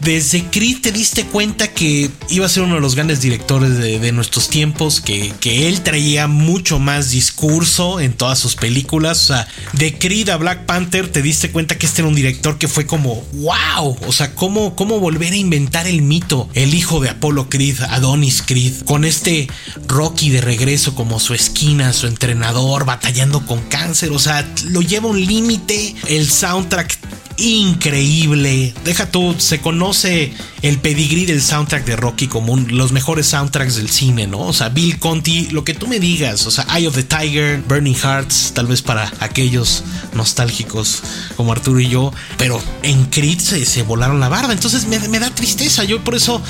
[0.00, 4.10] desde Creed te diste cuenta que iba a ser uno de los grandes directores de,
[4.12, 9.22] nuestros tiempos, que, que, él traía mucho más discurso en todas sus películas.
[9.22, 12.58] O sea, de Creed a Black Panther te diste cuenta que este era un director
[12.58, 17.00] que fue como, wow, o sea, cómo, cómo volver a inventar el mito, el hijo
[17.00, 19.48] de Apollo Creed, Adonis Creed, con este
[19.86, 25.08] Rocky de regreso como su esquina, su entrenador, batallando con cáncer, o sea, lo lleva
[25.08, 26.98] un límite, el soundtrack
[27.40, 28.74] increíble.
[28.84, 33.88] Deja tú, se conoce el pedigrí del soundtrack de Rocky como los mejores soundtracks del
[33.88, 34.40] cine, ¿no?
[34.40, 37.62] O sea, Bill Conti, lo que tú me digas, o sea, Eye of the Tiger,
[37.66, 39.82] Burning Hearts, tal vez para aquellos
[40.14, 41.02] nostálgicos
[41.36, 45.84] como Arturo y yo, pero en Creed se, volaron la barda, entonces me, da tristeza,
[45.84, 46.42] yo por eso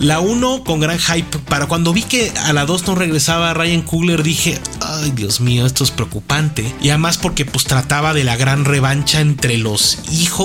[0.00, 3.82] la uno con gran hype, para cuando vi que a la 2 no regresaba Ryan
[3.82, 8.36] Coogler dije, ay Dios mío, esto es preocupante, y además porque pues trataba de la
[8.36, 10.37] gran revancha entre los hijos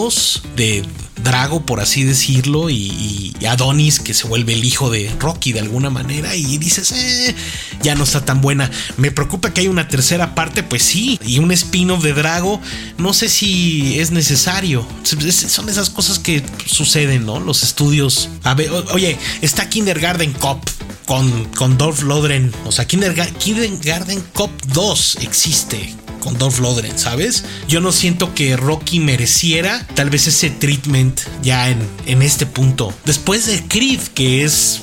[0.56, 0.84] de
[1.24, 5.92] Drago, por así decirlo, y, Adonis, que se vuelve el hijo de Rocky de alguna
[5.92, 7.36] manera, y dices, eh,
[7.84, 8.72] ya no está tan buena.
[8.98, 12.60] Me preocupa que hay una tercera parte, pues sí, y un spin-off de Drago,
[12.98, 14.84] no sé si es necesario.
[15.04, 17.40] Son esas cosas que suceden, ¿no?
[17.40, 18.30] Los estudios.
[18.42, 20.60] A ver, oye, está Kindergarten Cop.
[21.06, 27.44] Con, con Dolph Lodren, o sea, Kindergarten Cop 2 existe con Dolph Lundgren, ¿sabes?
[27.68, 32.94] Yo no siento que Rocky mereciera tal vez ese treatment ya en, en este punto.
[33.06, 34.82] Después de Creed, que es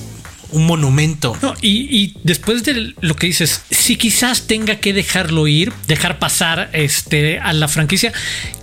[0.52, 1.36] un monumento.
[1.62, 7.38] y, después de lo que dices, si quizás tenga que dejarlo ir, dejar pasar este,
[7.38, 8.12] a la franquicia,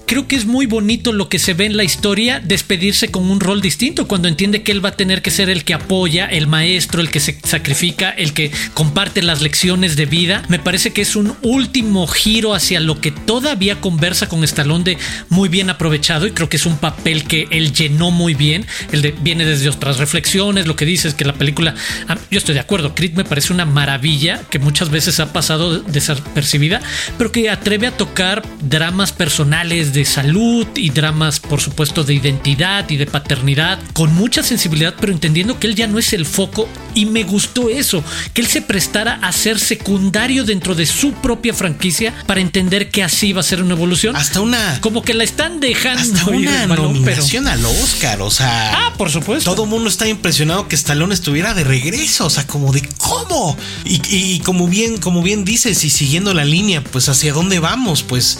[0.07, 3.41] creo que es muy bonito lo que se ve en la historia, despedirse con un
[3.41, 6.47] rol distinto, cuando entiende que él va a tener que ser el que apoya, el
[6.47, 10.43] maestro, el que se sacrifica, el que comparte las lecciones de vida.
[10.47, 14.97] Me parece que es un último giro hacia lo que todavía conversa con Stallone
[15.29, 18.65] muy bien aprovechado y creo que es un papel que él llenó muy bien.
[18.93, 21.75] El de viene desde otras reflexiones, lo que dice es que la película,
[22.07, 25.79] ah, yo estoy de acuerdo, Creed me parece una maravilla que muchas veces ha pasado
[25.79, 26.79] desapercibida,
[27.17, 32.87] pero que atreve a tocar dramas personales de salud y dramas, por supuesto, de identidad
[32.87, 36.69] y de paternidad con mucha sensibilidad, pero entendiendo que él ya no es el foco
[36.93, 41.51] y me gustó eso, que él se prestara a ser secundario dentro de su propia
[41.51, 44.15] franquicia para entender que así va a ser una evolución.
[44.15, 44.79] Hasta una.
[44.81, 45.99] Como que la están dejando.
[45.99, 48.73] Hasta una nominación al Oscar, o sea.
[48.75, 49.49] Ah, por supuesto.
[49.49, 53.57] Todo el mundo está impresionado que Stallone estuviera de regreso, o sea, como de cómo.
[53.83, 58.03] Y, y como bien, como bien dices, y siguiendo la línea, pues hacia dónde vamos,
[58.03, 58.37] pues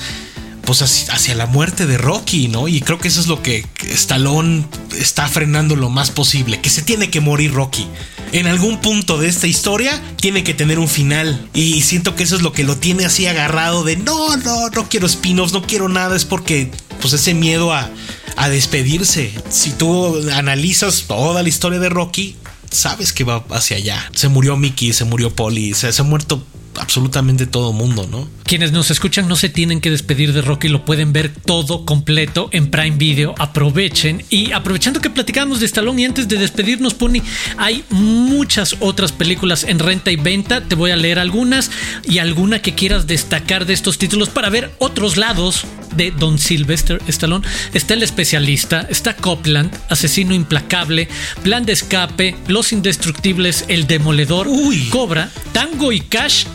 [0.67, 2.67] pues hacia, la muerte de Rocky, ¿no?
[2.67, 4.65] Y creo que eso es lo que Stallone
[4.99, 7.87] está frenando lo más posible, que se tiene que morir Rocky.
[8.33, 11.49] En algún punto de esta historia tiene que tener un final.
[11.53, 14.89] Y siento que eso es lo que lo tiene así agarrado de no, no, no
[14.89, 16.17] quiero spin-offs, no quiero nada.
[16.17, 17.89] Es porque pues ese miedo a,
[18.35, 19.31] a despedirse.
[19.49, 22.35] Si tú analizas toda la historia de Rocky,
[22.69, 24.11] sabes que va hacia allá.
[24.13, 26.45] Se murió Mickey, se murió Polly, se, se ha muerto
[26.79, 28.27] absolutamente todo mundo, ¿no?
[28.43, 32.49] Quienes nos escuchan no se tienen que despedir de Rocky, lo pueden ver todo completo
[32.53, 33.35] en Prime Video.
[33.37, 37.21] Aprovechen y aprovechando que platicamos de Stallone y antes de despedirnos, Pony,
[37.57, 40.61] hay muchas otras películas en renta y venta.
[40.61, 41.71] Te voy a leer algunas
[42.03, 47.01] y alguna que quieras destacar de estos títulos para ver otros lados de Don Sylvester
[47.07, 47.45] Stallone.
[47.73, 51.09] Está El Especialista, está Copland, Asesino Implacable,
[51.43, 54.87] Plan de Escape, Los Indestructibles, El Demoledor, Uy.
[54.89, 56.45] Cobra, Tango y Cash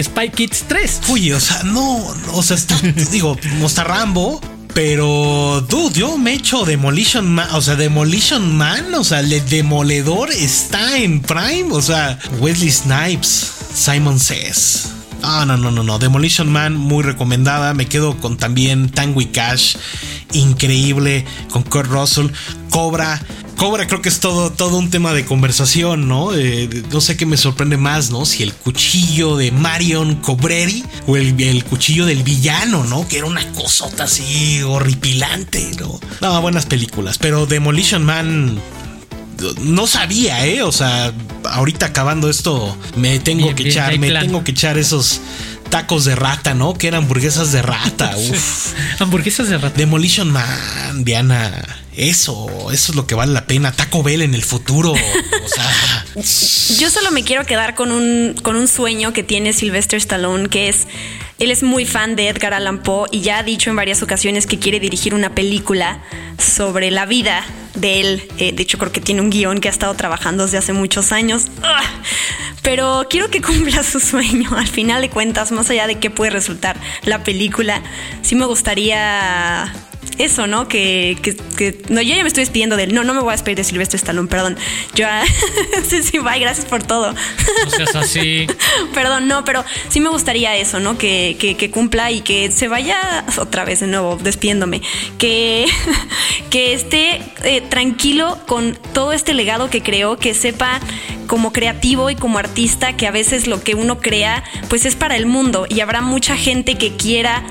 [0.00, 1.00] Spy Kids 3.
[1.08, 2.76] Uy, o sea, no, o sea, está,
[3.10, 4.40] digo, no está Rambo,
[4.74, 10.32] pero, dude, yo me echo Demolition Man, o sea, Demolition Man, o sea, el demoledor
[10.32, 14.90] está en Prime, o sea, Wesley Snipes, Simon Says.
[15.22, 15.98] Ah, no, no, no, no.
[15.98, 17.72] Demolition Man, muy recomendada.
[17.72, 19.76] Me quedo con también Tango y Cash,
[20.32, 22.26] increíble, con Kurt Russell.
[22.68, 23.22] Cobra,
[23.56, 26.30] Cobra creo que es todo, todo un tema de conversación, ¿no?
[26.90, 28.24] no sé qué me sorprende más, ¿no?
[28.26, 33.06] Si el cuchillo de Marion Cobreri o el, el, cuchillo del villano, ¿no?
[33.06, 36.00] Que era una cosota así horripilante, ¿no?
[36.20, 38.60] No, buenas películas, pero Demolition Man
[39.60, 40.62] no sabía, ¿eh?
[40.62, 41.12] O sea,
[41.44, 45.20] ahorita acabando esto, me tengo que echar, me tengo que echar esos
[45.74, 46.74] tacos de rata, ¿no?
[46.74, 48.16] Que eran hamburguesas de rata.
[48.30, 48.74] Uf.
[49.00, 49.76] hamburguesas de rata.
[49.76, 51.50] Demolition Man, Diana.
[51.96, 53.72] Eso, eso es lo que vale la pena.
[53.72, 54.92] Taco Bell en el futuro.
[54.92, 56.78] O sea.
[56.78, 60.68] Yo solo me quiero quedar con un, con un sueño que tiene Sylvester Stallone, que
[60.68, 60.86] es.
[61.38, 64.46] Él es muy fan de Edgar Allan Poe y ya ha dicho en varias ocasiones
[64.46, 66.00] que quiere dirigir una película
[66.38, 67.44] sobre la vida
[67.74, 68.28] de él.
[68.38, 71.10] Eh, de hecho, creo que tiene un guion que ha estado trabajando desde hace muchos
[71.10, 71.46] años.
[71.62, 71.82] ¡Ah!
[72.62, 74.50] Pero quiero que cumpla su sueño.
[74.56, 77.82] Al final de cuentas, más allá de qué puede resultar la película,
[78.22, 79.72] sí me gustaría
[80.18, 80.68] eso, ¿no?
[80.68, 81.16] Que,
[81.56, 82.94] que, no, yo ya me estoy despidiendo de él.
[82.94, 84.56] No, no me voy a despedir de Silvestre Stallone, perdón.
[84.94, 85.06] Yo,
[85.88, 87.12] sí, sí, bye, gracias por todo.
[87.12, 88.46] No seas así.
[88.94, 90.98] perdón, no, pero sí me gustaría eso, ¿no?
[90.98, 94.82] Que, que, cumpla y que se vaya otra vez de nuevo, despidiéndome.
[95.18, 95.66] Que,
[96.50, 100.80] que esté eh, tranquilo con todo este legado que creó, que sepa
[101.26, 105.16] como creativo y como artista que a veces lo que uno crea pues es para
[105.16, 107.44] el mundo y habrá mucha gente que quiera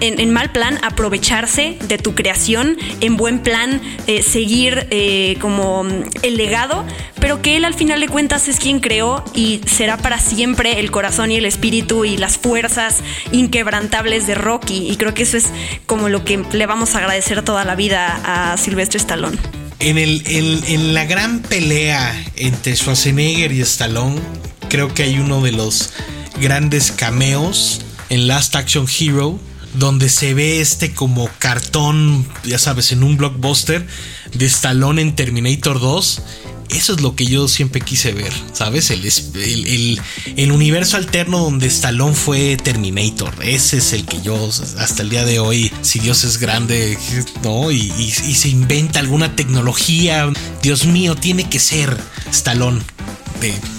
[0.00, 6.02] en, mal plan aprovecharse de tu creación, en buen plan eh, seguir eh, como mm,
[6.22, 6.84] el legado,
[7.20, 10.90] pero que él al final de cuentas es quien creó y será para siempre el
[10.90, 12.98] corazón y el espíritu y las fuerzas
[13.32, 14.88] inquebrantables de Rocky.
[14.90, 15.46] Y creo que eso es
[15.86, 19.38] como lo que le vamos a agradecer toda la vida a Silvestre Stallone.
[19.78, 24.20] En, el, en la gran pelea entre Schwarzenegger y Stallone,
[24.68, 25.92] creo que hay uno de los
[26.40, 29.38] grandes cameos en Last Action Hero
[29.78, 33.86] donde se ve este como cartón, ya sabes, en un blockbuster
[34.34, 36.22] de Stallone en Terminator 2.
[36.68, 38.90] Eso es lo que yo siempre quise ver, ¿sabes?
[38.90, 40.00] El, el,
[40.36, 43.32] el, universo alterno donde Stallone fue Terminator.
[43.40, 46.98] Ese es el que yo, hasta el día de hoy, si Dios es grande,
[47.44, 47.70] ¿no?
[47.70, 50.28] Y, se inventa alguna tecnología,
[50.60, 51.96] Dios mío, tiene que ser
[52.32, 52.80] Stallone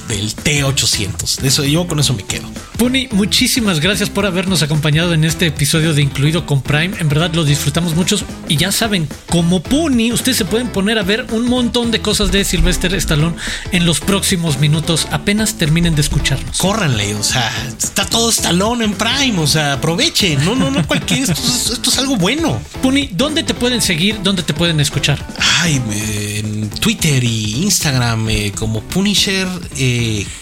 [0.08, 1.44] del T800.
[1.44, 2.50] Eso, yo con eso me quedo.
[2.78, 6.96] Puni, muchísimas gracias por habernos acompañado en este episodio de Incluido con Prime.
[7.00, 8.18] En verdad lo disfrutamos mucho.
[8.48, 12.32] Y ya saben, como Puni, ustedes se pueden poner a ver un montón de cosas
[12.32, 13.36] de Sylvester Stallone
[13.72, 15.08] en los próximos minutos.
[15.12, 16.58] Apenas terminen de escucharnos.
[16.58, 17.52] Córranle, o sea,
[17.82, 19.40] está todo Stallone en Prime.
[19.40, 20.46] O sea, aprovechen.
[20.46, 21.22] No, no, no, cualquier.
[21.22, 22.62] esto, es, esto es algo bueno.
[22.82, 24.22] Puni, ¿dónde te pueden seguir?
[24.24, 25.26] ¿Dónde te pueden escuchar?
[25.62, 29.97] Ay, en Twitter y Instagram eh, como Punisher eh,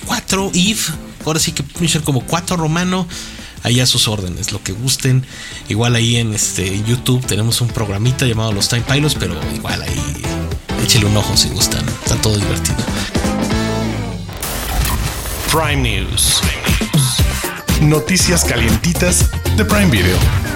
[0.05, 0.91] 4 if.
[1.25, 3.07] Ahora sí que Punisher como 4 romano.
[3.63, 5.25] Ahí a sus órdenes, lo que gusten.
[5.69, 10.21] Igual ahí en este YouTube tenemos un programita llamado Los Time Pilots, pero igual ahí
[10.83, 11.83] échele un ojo si gustan.
[12.03, 12.77] Está todo divertido.
[15.51, 16.41] Prime News.
[17.81, 20.54] Noticias calientitas de Prime Video.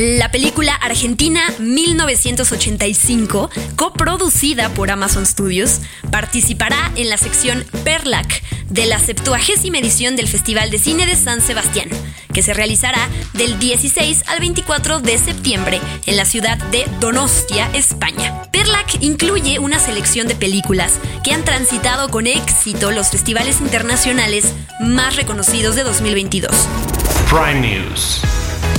[0.00, 8.98] La película argentina 1985, coproducida por Amazon Studios, participará en la sección Perlac de la
[8.98, 9.38] 70
[9.78, 11.90] edición del Festival de Cine de San Sebastián,
[12.32, 18.44] que se realizará del 16 al 24 de septiembre en la ciudad de Donostia, España.
[18.52, 25.16] Perlac incluye una selección de películas que han transitado con éxito los festivales internacionales más
[25.16, 26.50] reconocidos de 2022.
[27.28, 28.22] Prime News.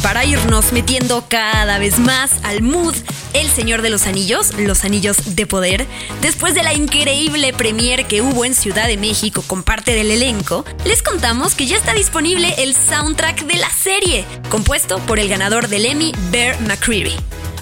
[0.02, 2.96] Para irnos metiendo cada vez más al mood,
[3.34, 5.86] El Señor de los Anillos, Los Anillos de Poder,
[6.22, 10.66] después de la increíble premiere que hubo en Ciudad de México con parte del elenco,
[10.86, 15.68] les contamos que ya está disponible el soundtrack de la serie, compuesto por el ganador
[15.68, 17.16] del Emmy, Bear McCreary.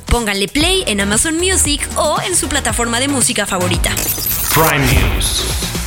[0.05, 3.91] Pónganle play en Amazon Music o en su plataforma de música favorita.
[4.53, 5.78] Prime News.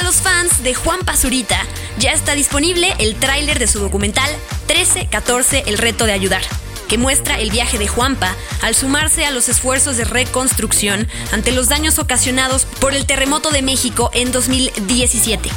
[0.00, 1.60] Para los fans de Juan Pazurita,
[1.98, 4.30] ya está disponible el tráiler de su documental
[4.66, 6.40] 1314 El reto de ayudar,
[6.88, 11.68] que muestra el viaje de Juanpa al sumarse a los esfuerzos de reconstrucción ante los
[11.68, 15.50] daños ocasionados por el terremoto de México en 2017.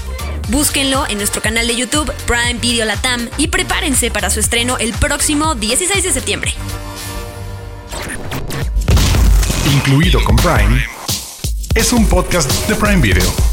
[0.49, 4.91] Búsquenlo en nuestro canal de YouTube Prime Video Latam y prepárense para su estreno el
[4.91, 6.53] próximo 16 de septiembre.
[9.71, 10.85] Incluido con Prime.
[11.75, 13.52] Es un podcast de Prime Video.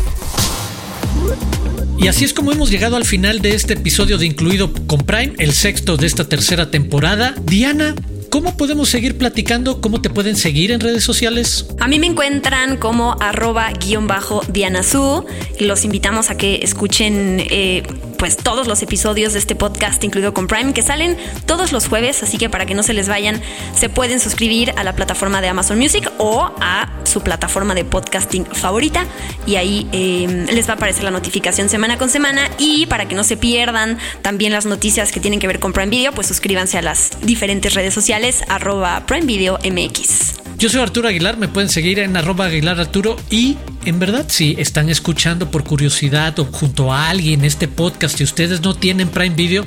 [2.00, 5.34] Y así es como hemos llegado al final de este episodio de Incluido con Prime,
[5.36, 7.34] el sexto de esta tercera temporada.
[7.44, 7.94] Diana,
[8.30, 9.82] ¿cómo podemos seguir platicando?
[9.82, 11.66] ¿Cómo te pueden seguir en redes sociales?
[11.78, 15.26] A mí me encuentran como arroba guion bajo Dianazú.
[15.58, 17.82] Los invitamos a que escuchen eh,
[18.20, 21.16] pues todos los episodios de este podcast, incluido con Prime, que salen
[21.46, 23.40] todos los jueves, así que para que no se les vayan,
[23.74, 28.44] se pueden suscribir a la plataforma de Amazon Music o a su plataforma de podcasting
[28.44, 29.06] favorita
[29.46, 33.14] y ahí eh, les va a aparecer la notificación semana con semana y para que
[33.14, 36.76] no se pierdan también las noticias que tienen que ver con Prime Video, pues suscríbanse
[36.76, 40.39] a las diferentes redes sociales arroba Prime Video MX.
[40.60, 43.56] Yo soy Arturo Aguilar, me pueden seguir en arroba Aguilar Arturo y
[43.86, 48.60] en verdad si están escuchando por curiosidad o junto a alguien este podcast y ustedes
[48.60, 49.64] no tienen Prime Video,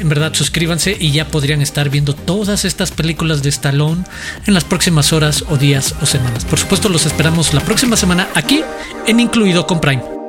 [0.00, 4.02] en verdad suscríbanse y ya podrían estar viendo todas estas películas de Stallone
[4.44, 6.44] en las próximas horas o días o semanas.
[6.44, 8.62] Por supuesto los esperamos la próxima semana aquí
[9.06, 10.21] en Incluido con Prime.